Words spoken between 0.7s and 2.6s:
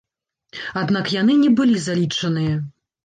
Аднак яны не былі залічаныя.